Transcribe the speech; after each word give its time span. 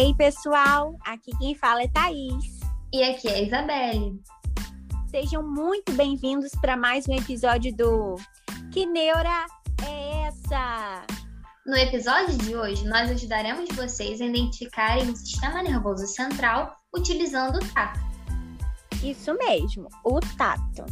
Ei, 0.00 0.14
pessoal, 0.14 0.96
aqui 1.04 1.36
quem 1.40 1.56
fala 1.56 1.82
é 1.82 1.88
Thaís. 1.88 2.60
E 2.94 3.02
aqui 3.02 3.26
é 3.26 3.34
a 3.34 3.42
Isabelle. 3.42 4.22
Sejam 5.10 5.42
muito 5.42 5.90
bem-vindos 5.94 6.52
para 6.60 6.76
mais 6.76 7.08
um 7.08 7.14
episódio 7.14 7.74
do 7.74 8.14
Que 8.70 8.86
Neura 8.86 9.44
é 9.84 10.28
essa? 10.28 11.04
No 11.66 11.76
episódio 11.76 12.38
de 12.38 12.54
hoje, 12.54 12.86
nós 12.86 13.10
ajudaremos 13.10 13.68
vocês 13.74 14.20
a 14.20 14.26
identificarem 14.26 15.10
o 15.10 15.16
sistema 15.16 15.64
nervoso 15.64 16.06
central 16.06 16.76
utilizando 16.94 17.56
o 17.56 17.74
tato. 17.74 17.98
Isso 19.02 19.34
mesmo, 19.34 19.88
o 20.04 20.20
tato. 20.36 20.86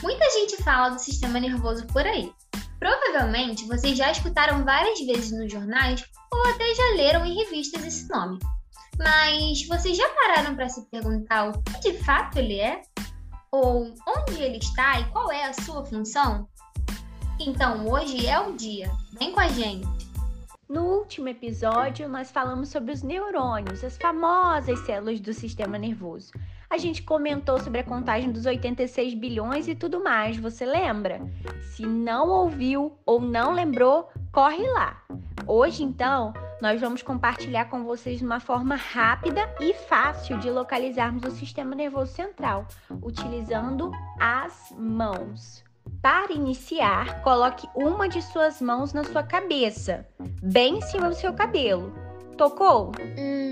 Muita 0.00 0.24
gente 0.30 0.62
fala 0.62 0.90
do 0.90 1.00
sistema 1.00 1.40
nervoso 1.40 1.84
por 1.88 2.06
aí. 2.06 2.32
Provavelmente 2.78 3.66
vocês 3.66 3.96
já 3.98 4.10
escutaram 4.10 4.64
várias 4.64 5.00
vezes 5.00 5.32
nos 5.32 5.50
jornais 5.50 6.04
ou 6.32 6.46
até 6.46 6.74
já 6.74 6.94
leram 6.96 7.26
em 7.26 7.34
revistas 7.34 7.84
esse 7.84 8.08
nome. 8.08 8.38
Mas 8.98 9.66
vocês 9.66 9.96
já 9.96 10.08
pararam 10.10 10.54
para 10.54 10.68
se 10.68 10.84
perguntar 10.86 11.48
o 11.48 11.62
que 11.62 11.92
de 11.92 12.04
fato 12.04 12.38
ele 12.38 12.60
é? 12.60 12.82
Ou 13.50 13.94
onde 14.06 14.42
ele 14.42 14.58
está 14.58 15.00
e 15.00 15.04
qual 15.10 15.30
é 15.32 15.44
a 15.46 15.52
sua 15.52 15.84
função? 15.84 16.48
Então 17.40 17.86
hoje 17.88 18.26
é 18.26 18.38
o 18.38 18.52
dia. 18.54 18.90
Vem 19.18 19.32
com 19.32 19.40
a 19.40 19.48
gente! 19.48 20.08
No 20.68 20.84
último 20.84 21.28
episódio, 21.28 22.08
nós 22.10 22.30
falamos 22.30 22.68
sobre 22.68 22.92
os 22.92 23.02
neurônios, 23.02 23.82
as 23.82 23.96
famosas 23.96 24.78
células 24.80 25.18
do 25.18 25.32
sistema 25.32 25.78
nervoso. 25.78 26.30
A 26.70 26.76
gente 26.76 27.02
comentou 27.02 27.58
sobre 27.58 27.80
a 27.80 27.84
contagem 27.84 28.30
dos 28.30 28.44
86 28.44 29.14
bilhões 29.14 29.66
e 29.68 29.74
tudo 29.74 30.04
mais, 30.04 30.36
você 30.36 30.66
lembra? 30.66 31.20
Se 31.74 31.86
não 31.86 32.28
ouviu 32.28 32.98
ou 33.06 33.20
não 33.20 33.52
lembrou, 33.52 34.10
corre 34.30 34.66
lá. 34.68 35.02
Hoje, 35.46 35.82
então, 35.82 36.34
nós 36.60 36.78
vamos 36.78 37.02
compartilhar 37.02 37.70
com 37.70 37.84
vocês 37.84 38.20
uma 38.20 38.38
forma 38.38 38.76
rápida 38.76 39.48
e 39.58 39.72
fácil 39.72 40.38
de 40.38 40.50
localizarmos 40.50 41.24
o 41.24 41.30
sistema 41.30 41.74
nervoso 41.74 42.12
central, 42.12 42.66
utilizando 43.02 43.90
as 44.20 44.70
mãos. 44.76 45.64
Para 46.02 46.34
iniciar, 46.34 47.22
coloque 47.22 47.66
uma 47.74 48.10
de 48.10 48.20
suas 48.20 48.60
mãos 48.60 48.92
na 48.92 49.04
sua 49.04 49.22
cabeça, 49.22 50.06
bem 50.42 50.76
em 50.76 50.82
cima 50.82 51.08
do 51.08 51.14
seu 51.14 51.32
cabelo. 51.32 51.94
Tocou? 52.36 52.92
Hum, 53.18 53.47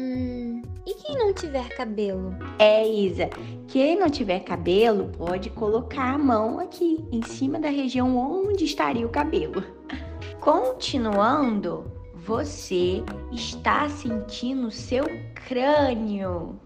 e 0.87 0.95
quem 0.95 1.17
não 1.17 1.35
tiver 1.35 1.69
cabelo? 1.71 2.35
É, 2.59 2.87
Isa. 2.87 3.29
Quem 3.67 3.99
não 3.99 4.09
tiver 4.09 4.41
cabelo 4.41 5.11
pode 5.19 5.51
colocar 5.51 6.15
a 6.15 6.19
mão 6.19 6.61
aqui, 6.61 7.05
em 7.11 7.23
cima 7.23 7.59
da 7.59 7.69
região 7.69 8.17
onde 8.17 8.65
estaria 8.65 9.05
o 9.05 9.11
cabelo. 9.11 9.65
Continuando, 10.41 11.91
você 12.27 13.05
está 13.31 13.89
sentindo 13.89 14.69
seu 14.69 15.05
crânio. 15.47 16.61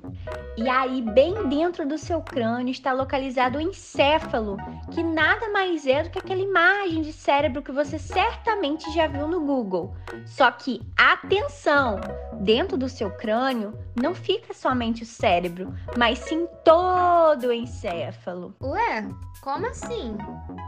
E 0.56 0.66
aí, 0.68 1.02
bem 1.02 1.48
dentro 1.48 1.86
do 1.86 1.98
seu 1.98 2.22
crânio, 2.22 2.72
está 2.72 2.92
localizado 2.92 3.58
o 3.58 3.60
encéfalo, 3.60 4.56
que 4.90 5.02
nada 5.02 5.50
mais 5.50 5.86
é 5.86 6.02
do 6.02 6.10
que 6.10 6.18
aquela 6.18 6.40
imagem 6.40 7.02
de 7.02 7.12
cérebro 7.12 7.62
que 7.62 7.72
você 7.72 7.98
certamente 7.98 8.90
já 8.94 9.06
viu 9.06 9.28
no 9.28 9.40
Google. 9.40 9.94
Só 10.24 10.50
que, 10.50 10.80
atenção! 10.96 12.00
Dentro 12.40 12.78
do 12.78 12.88
seu 12.88 13.10
crânio 13.10 13.78
não 13.94 14.14
fica 14.14 14.54
somente 14.54 15.02
o 15.02 15.06
cérebro, 15.06 15.74
mas 15.94 16.20
sim 16.20 16.48
todo 16.64 17.48
o 17.48 17.52
encéfalo. 17.52 18.54
Ué, 18.62 19.06
como 19.42 19.66
assim? 19.66 20.16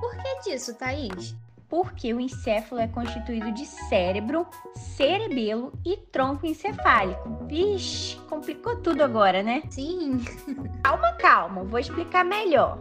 Por 0.00 0.16
que 0.18 0.50
disso, 0.50 0.76
Thaís? 0.76 1.34
Porque 1.72 2.12
o 2.12 2.20
encéfalo 2.20 2.82
é 2.82 2.86
constituído 2.86 3.50
de 3.50 3.64
cérebro, 3.64 4.46
cerebelo 4.74 5.72
e 5.86 5.96
tronco 5.96 6.44
encefálico. 6.44 7.46
Vixe, 7.46 8.18
complicou 8.28 8.76
tudo 8.76 9.00
agora, 9.00 9.42
né? 9.42 9.62
Sim. 9.70 10.22
calma, 10.84 11.12
calma, 11.12 11.64
vou 11.64 11.80
explicar 11.80 12.26
melhor. 12.26 12.76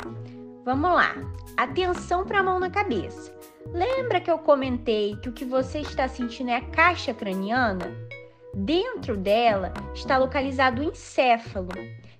Vamos 0.65 0.91
lá. 0.91 1.15
Atenção 1.55 2.25
para 2.25 2.39
a 2.39 2.43
mão 2.43 2.59
na 2.59 2.69
cabeça. 2.69 3.33
Lembra 3.67 4.19
que 4.19 4.29
eu 4.29 4.37
comentei 4.37 5.15
que 5.21 5.29
o 5.29 5.33
que 5.33 5.45
você 5.45 5.79
está 5.79 6.09
sentindo 6.09 6.49
é 6.49 6.57
a 6.57 6.69
caixa 6.69 7.13
craniana? 7.13 7.89
Dentro 8.53 9.15
dela 9.15 9.71
está 9.95 10.17
localizado 10.17 10.81
o 10.81 10.83
encéfalo, 10.83 11.71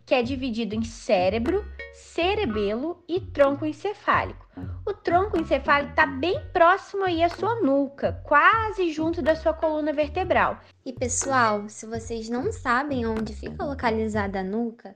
que 0.05 0.15
é 0.15 0.23
dividido 0.23 0.73
em 0.73 0.83
cérebro, 0.85 1.65
cerebelo 1.93 3.03
e 3.09 3.19
tronco 3.19 3.65
encefálico. 3.65 4.47
O 4.91 4.93
tronco 4.93 5.39
encefálico 5.39 5.91
está 5.91 6.05
bem 6.05 6.37
próximo 6.51 7.05
aí 7.05 7.23
à 7.23 7.29
sua 7.29 7.61
nuca, 7.61 8.21
quase 8.25 8.91
junto 8.91 9.21
da 9.21 9.37
sua 9.37 9.53
coluna 9.53 9.93
vertebral. 9.93 10.59
E 10.85 10.91
pessoal, 10.91 11.69
se 11.69 11.85
vocês 11.85 12.27
não 12.27 12.51
sabem 12.51 13.07
onde 13.07 13.33
fica 13.33 13.63
localizada 13.63 14.41
a 14.41 14.43
nuca, 14.43 14.93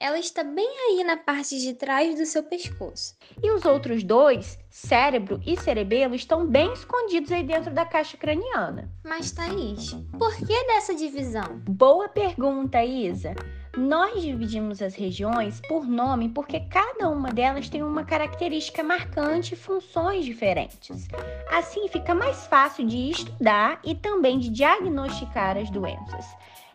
ela 0.00 0.18
está 0.18 0.42
bem 0.42 0.66
aí 0.66 1.04
na 1.04 1.18
parte 1.18 1.60
de 1.60 1.74
trás 1.74 2.16
do 2.16 2.24
seu 2.24 2.42
pescoço. 2.42 3.16
E 3.42 3.50
os 3.50 3.66
outros 3.66 4.02
dois, 4.02 4.58
cérebro 4.70 5.38
e 5.44 5.58
cerebelo, 5.58 6.14
estão 6.14 6.46
bem 6.46 6.72
escondidos 6.72 7.30
aí 7.30 7.44
dentro 7.44 7.70
da 7.70 7.84
caixa 7.84 8.16
craniana. 8.16 8.90
Mas 9.04 9.30
Thaís, 9.30 9.92
por 10.18 10.34
que 10.36 10.66
dessa 10.68 10.94
divisão? 10.94 11.60
Boa 11.68 12.08
pergunta, 12.08 12.82
Isa. 12.82 13.34
Nós 13.76 14.22
dividimos 14.22 14.80
as 14.80 14.94
regiões 14.94 15.60
por 15.68 15.84
nome 15.84 16.28
porque 16.28 16.60
cada 16.60 17.08
uma 17.08 17.32
delas 17.32 17.68
tem 17.68 17.82
uma 17.82 18.04
característica 18.04 18.84
marcante 18.84 19.54
e 19.54 19.56
funções 19.56 20.24
diferentes. 20.24 21.08
Assim 21.50 21.88
fica 21.88 22.14
mais 22.14 22.46
fácil 22.46 22.86
de 22.86 23.10
estudar 23.10 23.80
e 23.82 23.96
também 23.96 24.38
de 24.38 24.48
diagnosticar 24.48 25.56
as 25.56 25.70
doenças. 25.70 26.24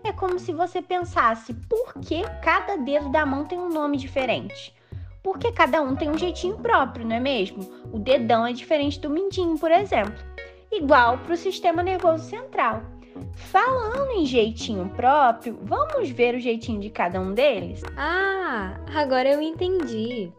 É 0.04 0.12
como 0.12 0.38
se 0.40 0.52
você 0.52 0.82
pensasse 0.82 1.54
por 1.54 1.94
que 2.02 2.22
cada 2.42 2.76
dedo 2.76 3.10
da 3.10 3.26
mão 3.26 3.46
tem 3.46 3.58
um 3.58 3.70
nome 3.70 3.96
diferente. 3.96 4.76
Porque 5.24 5.54
cada 5.54 5.82
um 5.82 5.96
tem 5.96 6.10
um 6.10 6.18
jeitinho 6.18 6.58
próprio, 6.58 7.06
não 7.06 7.16
é 7.16 7.20
mesmo? 7.20 7.64
O 7.94 8.00
dedão 8.00 8.46
é 8.46 8.52
diferente 8.52 9.00
do 9.00 9.10
mindinho, 9.10 9.58
por 9.58 9.72
exemplo. 9.72 10.22
Igual 10.70 11.18
para 11.20 11.34
o 11.34 11.38
sistema 11.38 11.82
nervoso 11.82 12.26
central. 12.26 12.99
Falando 13.34 14.12
em 14.12 14.26
jeitinho 14.26 14.90
próprio, 14.90 15.58
vamos 15.64 16.10
ver 16.10 16.36
o 16.36 16.40
jeitinho 16.40 16.80
de 16.80 16.90
cada 16.90 17.20
um 17.20 17.34
deles? 17.34 17.82
Ah, 17.98 18.80
agora 18.96 19.30
eu 19.30 19.42
entendi. 19.42 20.32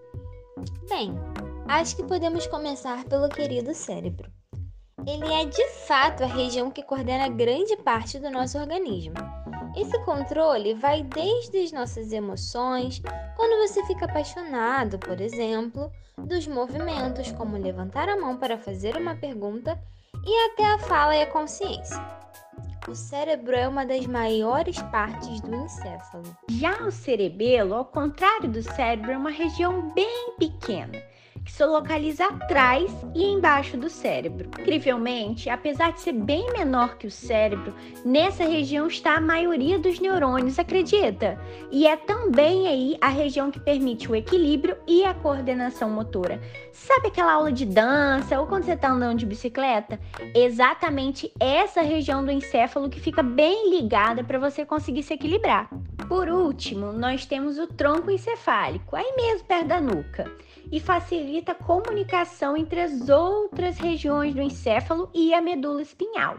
Bem, 0.89 1.15
acho 1.69 1.97
que 1.97 2.03
podemos 2.03 2.47
começar 2.47 3.05
pelo 3.05 3.29
querido 3.29 3.75
cérebro. 3.75 4.31
Ele 5.07 5.33
é 5.33 5.45
de 5.45 5.69
fato 5.87 6.23
a 6.23 6.27
região 6.27 6.71
que 6.71 6.83
coordena 6.83 7.29
grande 7.29 7.77
parte 7.79 8.19
do 8.19 8.31
nosso 8.31 8.59
organismo. 8.59 9.15
Esse 9.77 9.99
controle 10.05 10.75
vai 10.75 11.03
desde 11.03 11.59
as 11.59 11.73
nossas 11.73 12.13
emoções, 12.13 13.01
quando 13.37 13.69
você 13.69 13.85
fica 13.87 14.05
apaixonado, 14.05 14.99
por 14.99 15.21
exemplo, 15.21 15.91
dos 16.19 16.47
movimentos, 16.47 17.33
como 17.33 17.57
levantar 17.57 18.09
a 18.09 18.17
mão 18.17 18.37
para 18.37 18.59
fazer 18.59 18.97
uma 18.97 19.15
pergunta, 19.15 19.81
e 20.25 20.51
até 20.51 20.67
a 20.67 20.79
fala 20.79 21.17
e 21.17 21.23
a 21.23 21.27
consciência. 21.27 21.97
O 22.89 22.95
cérebro 22.95 23.55
é 23.55 23.69
uma 23.69 23.85
das 23.85 24.07
maiores 24.07 24.81
partes 24.91 25.41
do 25.43 25.55
encéfalo. 25.55 26.37
Já 26.49 26.83
o 26.83 26.91
cerebelo, 26.91 27.75
ao 27.75 27.85
contrário 27.85 28.49
do 28.49 28.63
cérebro, 28.63 29.13
é 29.13 29.17
uma 29.17 29.31
região 29.31 29.93
bem 29.93 30.35
pequena 30.39 31.10
que 31.51 31.57
se 31.57 31.65
localiza 31.65 32.27
atrás 32.27 32.91
e 33.15 33.25
embaixo 33.25 33.77
do 33.77 33.91
cérebro. 33.91 34.49
Incrivelmente, 34.61 35.51
apesar 35.51 35.93
de 35.93 36.01
ser 36.01 36.13
bem 36.13 36.53
menor 36.53 36.97
que 36.97 37.09
o 37.09 37.11
cérebro, 37.11 37.75
nessa 38.05 38.45
região 38.45 38.87
está 38.87 39.17
a 39.17 39.21
maioria 39.21 39.79
dos 39.79 39.99
neurônios, 39.99 40.59
acredita? 40.59 41.39
E 41.71 41.87
é 41.87 41.97
também 41.97 42.69
aí 42.69 42.97
a 43.01 43.09
região 43.09 43.51
que 43.51 43.59
permite 43.59 44.11
o 44.11 44.15
equilíbrio 44.15 44.77
e 44.87 45.05
a 45.05 45.13
coordenação 45.13 45.91
motora. 45.91 46.41
Sabe 46.73 47.09
aquela 47.09 47.33
aula 47.33 47.53
de 47.53 47.67
dança 47.67 48.41
ou 48.41 48.47
quando 48.47 48.65
você 48.65 48.73
está 48.73 48.89
andando 48.89 49.19
de 49.19 49.27
bicicleta? 49.27 49.99
Exatamente 50.35 51.33
essa 51.41 51.83
região 51.83 52.25
do 52.25 52.31
encéfalo 52.31 52.89
que 52.89 53.01
fica 53.01 53.23
bem 53.23 53.71
ligada 53.71 54.23
para 54.23 54.39
você 54.39 54.65
conseguir 54.65 55.03
se 55.03 55.15
equilibrar. 55.15 55.69
Por 56.11 56.29
último, 56.29 56.93
nós 56.93 57.25
temos 57.25 57.57
o 57.57 57.69
tronco 57.69 58.11
encefálico, 58.11 58.97
aí 58.97 59.15
mesmo 59.15 59.47
perto 59.47 59.69
da 59.69 59.81
nuca 59.81 60.29
e 60.73 60.81
facilita 60.81 61.53
a 61.53 61.55
comunicação 61.55 62.57
entre 62.57 62.81
as 62.81 63.09
outras 63.09 63.79
regiões 63.79 64.35
do 64.35 64.43
encéfalo 64.43 65.09
e 65.15 65.33
a 65.33 65.41
medula 65.41 65.81
espinhal. 65.81 66.39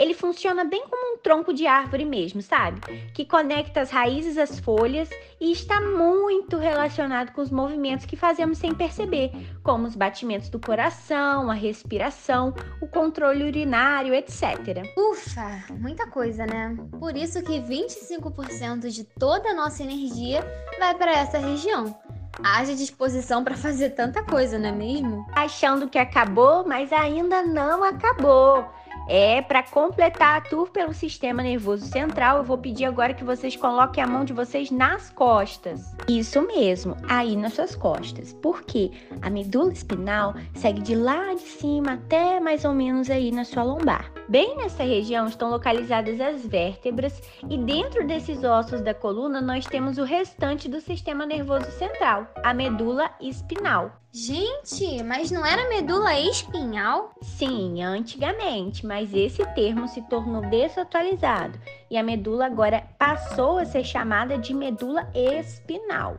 Ele 0.00 0.14
funciona 0.14 0.64
bem 0.64 0.82
como 0.88 1.14
um 1.14 1.18
tronco 1.18 1.52
de 1.52 1.66
árvore 1.66 2.06
mesmo, 2.06 2.40
sabe? 2.40 2.80
Que 3.12 3.22
conecta 3.22 3.82
as 3.82 3.90
raízes 3.90 4.38
às 4.38 4.58
folhas 4.58 5.10
e 5.38 5.52
está 5.52 5.78
muito 5.78 6.56
relacionado 6.56 7.32
com 7.32 7.42
os 7.42 7.50
movimentos 7.50 8.06
que 8.06 8.16
fazemos 8.16 8.56
sem 8.56 8.74
perceber, 8.74 9.30
como 9.62 9.86
os 9.86 9.94
batimentos 9.94 10.48
do 10.48 10.58
coração, 10.58 11.50
a 11.50 11.54
respiração, 11.54 12.54
o 12.80 12.88
controle 12.88 13.44
urinário, 13.44 14.14
etc. 14.14 14.82
Ufa, 14.96 15.64
muita 15.72 16.06
coisa, 16.06 16.46
né? 16.46 16.74
Por 16.98 17.14
isso 17.14 17.42
que 17.42 17.60
25% 17.60 18.88
de 18.88 19.04
toda 19.04 19.50
a 19.50 19.54
nossa 19.54 19.82
energia 19.82 20.42
vai 20.78 20.94
para 20.94 21.12
essa 21.12 21.36
região 21.36 21.94
haja 22.42 22.74
disposição 22.74 23.44
para 23.44 23.54
fazer 23.54 23.90
tanta 23.90 24.22
coisa, 24.22 24.58
não 24.58 24.70
é 24.70 24.72
mesmo? 24.72 25.26
Achando 25.32 25.88
que 25.88 25.98
acabou, 25.98 26.66
mas 26.66 26.90
ainda 26.90 27.42
não 27.42 27.84
acabou. 27.84 28.66
É, 29.12 29.42
para 29.42 29.64
completar 29.64 30.38
a 30.38 30.40
tour 30.40 30.70
pelo 30.70 30.94
sistema 30.94 31.42
nervoso 31.42 31.84
central, 31.84 32.36
eu 32.36 32.44
vou 32.44 32.56
pedir 32.56 32.84
agora 32.84 33.12
que 33.12 33.24
vocês 33.24 33.56
coloquem 33.56 34.04
a 34.04 34.06
mão 34.06 34.24
de 34.24 34.32
vocês 34.32 34.70
nas 34.70 35.10
costas. 35.10 35.96
Isso 36.08 36.40
mesmo, 36.42 36.96
aí 37.08 37.34
nas 37.34 37.54
suas 37.54 37.74
costas. 37.74 38.32
Porque 38.34 38.92
a 39.20 39.28
medula 39.28 39.72
espinal 39.72 40.36
segue 40.54 40.80
de 40.80 40.94
lá 40.94 41.34
de 41.34 41.40
cima 41.40 41.94
até 41.94 42.38
mais 42.38 42.64
ou 42.64 42.72
menos 42.72 43.10
aí 43.10 43.32
na 43.32 43.44
sua 43.44 43.64
lombar. 43.64 44.12
Bem 44.28 44.56
nessa 44.56 44.84
região 44.84 45.26
estão 45.26 45.50
localizadas 45.50 46.20
as 46.20 46.46
vértebras 46.46 47.20
e 47.48 47.58
dentro 47.58 48.06
desses 48.06 48.44
ossos 48.44 48.80
da 48.80 48.94
coluna 48.94 49.40
nós 49.40 49.66
temos 49.66 49.98
o 49.98 50.04
restante 50.04 50.68
do 50.68 50.80
sistema 50.80 51.26
nervoso 51.26 51.68
central, 51.72 52.28
a 52.44 52.54
medula 52.54 53.10
espinal. 53.20 53.90
Gente, 54.12 55.04
mas 55.04 55.30
não 55.30 55.46
era 55.46 55.68
medula 55.68 56.18
espinhal? 56.18 57.14
Sim, 57.22 57.80
antigamente, 57.80 58.84
mas 58.84 59.14
esse 59.14 59.46
termo 59.54 59.86
se 59.86 60.02
tornou 60.02 60.42
desatualizado 60.42 61.56
e 61.88 61.96
a 61.96 62.02
medula 62.02 62.46
agora 62.46 62.82
passou 62.98 63.58
a 63.58 63.64
ser 63.64 63.84
chamada 63.84 64.36
de 64.36 64.52
medula 64.52 65.08
espinal. 65.14 66.16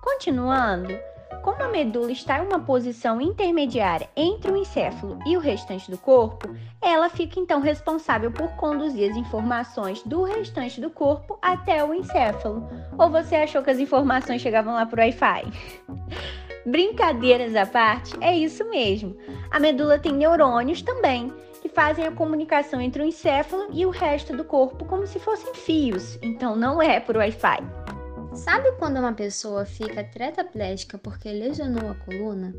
Continuando, 0.00 0.98
como 1.42 1.62
a 1.62 1.68
medula 1.68 2.10
está 2.10 2.38
em 2.38 2.46
uma 2.46 2.60
posição 2.60 3.20
intermediária 3.20 4.08
entre 4.16 4.50
o 4.50 4.56
encéfalo 4.56 5.18
e 5.26 5.36
o 5.36 5.40
restante 5.40 5.90
do 5.90 5.98
corpo, 5.98 6.48
ela 6.80 7.10
fica 7.10 7.38
então 7.38 7.60
responsável 7.60 8.32
por 8.32 8.48
conduzir 8.52 9.10
as 9.10 9.16
informações 9.18 10.02
do 10.04 10.22
restante 10.22 10.80
do 10.80 10.88
corpo 10.88 11.38
até 11.42 11.84
o 11.84 11.92
encéfalo. 11.92 12.66
Ou 12.96 13.10
você 13.10 13.36
achou 13.36 13.62
que 13.62 13.70
as 13.70 13.78
informações 13.78 14.40
chegavam 14.40 14.72
lá 14.72 14.86
por 14.86 14.98
Wi-Fi? 14.98 15.44
Brincadeiras 16.66 17.54
à 17.54 17.66
parte, 17.66 18.14
é 18.20 18.36
isso 18.36 18.64
mesmo. 18.70 19.16
A 19.50 19.60
medula 19.60 19.98
tem 19.98 20.12
neurônios 20.12 20.80
também, 20.80 21.32
que 21.60 21.68
fazem 21.68 22.06
a 22.06 22.12
comunicação 22.12 22.80
entre 22.80 23.02
o 23.02 23.06
encéfalo 23.06 23.68
e 23.72 23.84
o 23.84 23.90
resto 23.90 24.36
do 24.36 24.44
corpo 24.44 24.84
como 24.84 25.06
se 25.06 25.18
fossem 25.18 25.54
fios, 25.54 26.18
então 26.22 26.56
não 26.56 26.80
é 26.80 27.00
por 27.00 27.16
Wi-Fi. 27.16 27.58
Sabe 28.34 28.72
quando 28.72 28.98
uma 28.98 29.12
pessoa 29.12 29.64
fica 29.64 30.02
tetraplégica 30.02 30.98
porque 30.98 31.30
lesionou 31.30 31.90
a 31.90 31.94
coluna? 31.94 32.54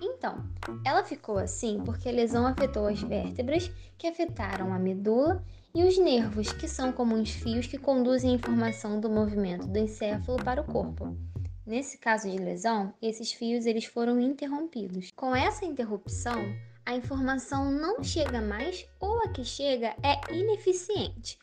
Então, 0.00 0.44
ela 0.84 1.02
ficou 1.02 1.38
assim 1.38 1.80
porque 1.84 2.08
a 2.08 2.12
lesão 2.12 2.46
afetou 2.46 2.86
as 2.86 3.00
vértebras, 3.00 3.70
que 3.96 4.06
afetaram 4.06 4.72
a 4.72 4.78
medula, 4.78 5.42
e 5.74 5.82
os 5.82 5.98
nervos, 5.98 6.52
que 6.52 6.68
são 6.68 6.92
como 6.92 7.16
uns 7.16 7.30
fios 7.30 7.66
que 7.66 7.78
conduzem 7.78 8.30
a 8.30 8.34
informação 8.34 9.00
do 9.00 9.10
movimento 9.10 9.66
do 9.66 9.78
encéfalo 9.78 10.42
para 10.42 10.60
o 10.60 10.64
corpo. 10.64 11.16
Nesse 11.66 11.96
caso 11.96 12.30
de 12.30 12.36
lesão, 12.36 12.92
esses 13.00 13.32
fios 13.32 13.64
eles 13.64 13.86
foram 13.86 14.20
interrompidos. 14.20 15.10
Com 15.16 15.34
essa 15.34 15.64
interrupção, 15.64 16.54
a 16.84 16.94
informação 16.94 17.70
não 17.70 18.04
chega 18.04 18.42
mais 18.42 18.86
ou 19.00 19.18
a 19.24 19.28
que 19.28 19.44
chega 19.44 19.94
é 20.02 20.20
ineficiente. 20.30 21.38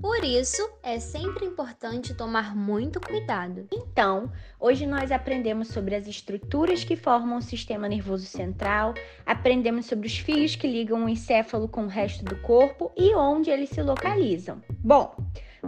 Por 0.00 0.22
isso, 0.22 0.62
é 0.82 1.00
sempre 1.00 1.46
importante 1.46 2.14
tomar 2.14 2.54
muito 2.54 3.00
cuidado. 3.00 3.66
Então, 3.72 4.30
hoje 4.60 4.86
nós 4.86 5.10
aprendemos 5.10 5.68
sobre 5.68 5.96
as 5.96 6.06
estruturas 6.06 6.84
que 6.84 6.94
formam 6.94 7.38
o 7.38 7.42
sistema 7.42 7.88
nervoso 7.88 8.26
central, 8.26 8.94
aprendemos 9.24 9.86
sobre 9.86 10.06
os 10.06 10.16
fios 10.16 10.54
que 10.54 10.66
ligam 10.68 11.04
o 11.04 11.08
encéfalo 11.08 11.66
com 11.66 11.84
o 11.84 11.88
resto 11.88 12.24
do 12.24 12.36
corpo 12.42 12.92
e 12.96 13.14
onde 13.14 13.50
eles 13.50 13.70
se 13.70 13.82
localizam. 13.82 14.62
Bom, 14.78 15.16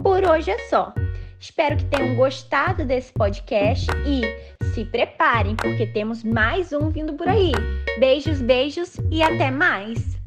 por 0.01 0.23
hoje 0.23 0.51
é 0.51 0.59
só. 0.69 0.93
Espero 1.39 1.77
que 1.77 1.85
tenham 1.85 2.15
gostado 2.15 2.85
desse 2.85 3.13
podcast 3.13 3.87
e 4.05 4.65
se 4.73 4.83
preparem, 4.85 5.55
porque 5.55 5.87
temos 5.87 6.23
mais 6.23 6.73
um 6.73 6.89
vindo 6.89 7.13
por 7.13 7.27
aí. 7.27 7.51
Beijos, 7.97 8.41
beijos 8.41 8.97
e 9.09 9.23
até 9.23 9.49
mais! 9.49 10.18